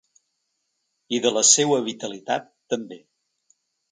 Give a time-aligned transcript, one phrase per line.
[1.17, 3.01] I de la seua vitalitat, també.